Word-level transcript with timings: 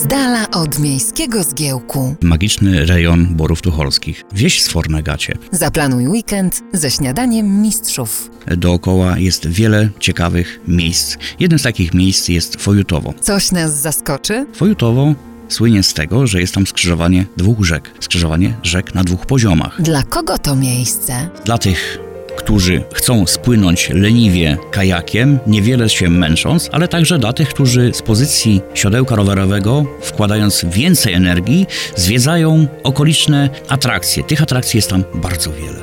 Z 0.00 0.06
dala 0.06 0.50
od 0.50 0.78
miejskiego 0.78 1.42
zgiełku. 1.42 2.14
Magiczny 2.22 2.86
rejon 2.86 3.26
Borów 3.36 3.62
Tucholskich. 3.62 4.24
Wieś 4.32 4.62
Sfornegacie. 4.62 5.38
Zaplanuj 5.52 6.08
weekend 6.08 6.62
ze 6.72 6.90
śniadaniem 6.90 7.62
mistrzów. 7.62 8.30
Dookoła 8.46 9.18
jest 9.18 9.48
wiele 9.48 9.88
ciekawych 9.98 10.60
miejsc. 10.68 11.16
Jednym 11.40 11.58
z 11.58 11.62
takich 11.62 11.94
miejsc 11.94 12.28
jest 12.28 12.62
Fojutowo. 12.62 13.14
Coś 13.20 13.52
nas 13.52 13.80
zaskoczy? 13.80 14.46
Fojutowo 14.54 15.14
słynie 15.48 15.82
z 15.82 15.94
tego, 15.94 16.26
że 16.26 16.40
jest 16.40 16.54
tam 16.54 16.66
skrzyżowanie 16.66 17.26
dwóch 17.36 17.64
rzek. 17.64 17.90
Skrzyżowanie 18.00 18.54
rzek 18.62 18.94
na 18.94 19.04
dwóch 19.04 19.26
poziomach. 19.26 19.82
Dla 19.82 20.02
kogo 20.02 20.38
to 20.38 20.56
miejsce? 20.56 21.28
Dla 21.44 21.58
tych, 21.58 21.98
którzy 22.40 22.82
chcą 22.94 23.26
spłynąć 23.26 23.90
leniwie 23.90 24.56
kajakiem, 24.70 25.38
niewiele 25.46 25.88
się 25.88 26.10
męcząc, 26.10 26.68
ale 26.72 26.88
także 26.88 27.18
dla 27.18 27.32
tych, 27.32 27.48
którzy 27.48 27.90
z 27.94 28.02
pozycji 28.02 28.60
siodełka 28.74 29.16
rowerowego, 29.16 29.84
wkładając 30.02 30.64
więcej 30.64 31.14
energii, 31.14 31.66
zwiedzają 31.96 32.66
okoliczne 32.82 33.50
atrakcje. 33.68 34.24
Tych 34.24 34.42
atrakcji 34.42 34.78
jest 34.78 34.90
tam 34.90 35.04
bardzo 35.14 35.52
wiele. 35.52 35.80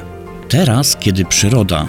Teraz, 0.49 0.97
kiedy 0.99 1.25
przyroda 1.25 1.87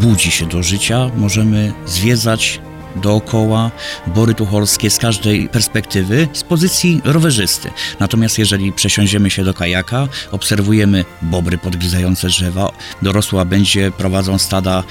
budzi 0.00 0.30
się 0.30 0.46
do 0.46 0.62
życia, 0.62 1.10
możemy 1.16 1.72
zwiedzać 1.86 2.60
dookoła 2.96 3.70
Bory 4.06 4.34
Tucholskie 4.34 4.90
z 4.90 4.98
każdej 4.98 5.48
perspektywy 5.48 6.28
z 6.32 6.42
pozycji 6.42 7.00
rowerzysty. 7.04 7.70
Natomiast 8.00 8.38
jeżeli 8.38 8.72
przesiądziemy 8.72 9.30
się 9.30 9.44
do 9.44 9.54
kajaka, 9.54 10.08
obserwujemy 10.30 11.04
bobry 11.22 11.58
podgryzające 11.58 12.28
drzewa, 12.28 12.72
dorosłe 13.02 13.36
łabędzie 13.38 13.92
prowadzą 13.98 14.38
stada 14.38 14.82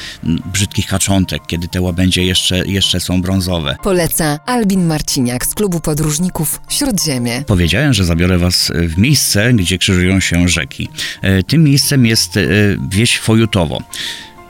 brzydkich 0.53 0.87
kaczątek, 0.87 1.43
kiedy 1.47 1.67
te 1.67 1.81
łabędzie 1.81 2.23
jeszcze, 2.23 2.65
jeszcze 2.65 2.99
są 2.99 3.21
brązowe. 3.21 3.75
Poleca 3.83 4.39
Albin 4.45 4.85
Marciniak 4.85 5.45
z 5.45 5.53
klubu 5.53 5.79
podróżników 5.79 6.61
Śródziemie. 6.69 7.43
Powiedziałem, 7.47 7.93
że 7.93 8.05
zabiorę 8.05 8.37
Was 8.37 8.71
w 8.75 8.97
miejsce, 8.97 9.53
gdzie 9.53 9.77
krzyżują 9.77 10.19
się 10.19 10.47
rzeki. 10.49 10.89
E, 11.21 11.43
Tym 11.43 11.63
miejscem 11.63 12.05
jest 12.05 12.37
e, 12.37 12.41
wieś 12.89 13.19
Fojutowo. 13.19 13.81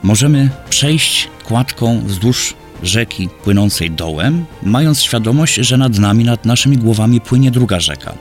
Możemy 0.04 0.50
przejść 0.70 1.30
kładką 1.44 2.02
wzdłuż 2.06 2.54
rzeki 2.84 3.30
płynącej 3.44 3.92
dołem, 3.92 4.46
mając 4.64 5.02
świadomość, 5.02 5.56
że 5.56 5.78
nad 5.78 6.00
nami, 6.00 6.24
nad 6.24 6.46
naszymi 6.46 6.78
głowami 6.78 7.22
płynie 7.22 7.52
druga 7.52 7.80
rzeka. 7.80 8.14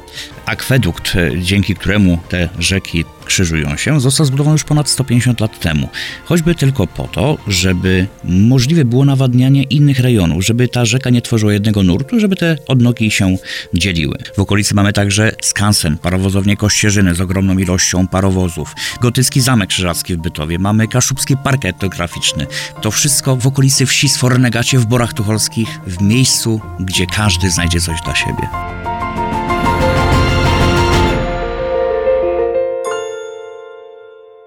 Akwedukt, 0.46 1.16
e, 1.16 1.40
dzięki 1.40 1.74
któremu 1.74 2.18
te 2.28 2.48
rzeki 2.58 3.04
krzyżują 3.32 3.76
się, 3.76 4.00
został 4.00 4.26
zbudowany 4.26 4.54
już 4.54 4.64
ponad 4.64 4.90
150 4.90 5.40
lat 5.40 5.60
temu. 5.60 5.88
Choćby 6.24 6.54
tylko 6.54 6.86
po 6.86 7.04
to, 7.04 7.38
żeby 7.46 8.06
możliwe 8.24 8.84
było 8.84 9.04
nawadnianie 9.04 9.62
innych 9.62 10.00
rejonów, 10.00 10.44
żeby 10.44 10.68
ta 10.68 10.84
rzeka 10.84 11.10
nie 11.10 11.22
tworzyła 11.22 11.52
jednego 11.52 11.82
nurtu, 11.82 12.20
żeby 12.20 12.36
te 12.36 12.56
odnogi 12.68 13.10
się 13.10 13.36
dzieliły. 13.74 14.18
W 14.36 14.38
okolicy 14.38 14.74
mamy 14.74 14.92
także 14.92 15.32
skansen, 15.42 15.98
parowozownię 15.98 16.56
Kościerzyny 16.56 17.14
z 17.14 17.20
ogromną 17.20 17.58
ilością 17.58 18.08
parowozów, 18.08 18.74
gotycki 19.00 19.40
zamek 19.40 19.68
krzyżacki 19.68 20.14
w 20.14 20.18
Bytowie, 20.18 20.58
mamy 20.58 20.88
kaszubski 20.88 21.36
park 21.36 21.64
etnograficzny. 21.64 22.46
To 22.82 22.90
wszystko 22.90 23.36
w 23.36 23.46
okolicy 23.46 23.86
wsi 23.86 24.08
Sfornegacie 24.08 24.78
w 24.78 24.86
Borach 24.86 25.12
Tucholskich, 25.12 25.68
w 25.86 26.02
miejscu, 26.02 26.60
gdzie 26.80 27.06
każdy 27.06 27.50
znajdzie 27.50 27.80
coś 27.80 28.00
dla 28.04 28.14
siebie. 28.14 28.91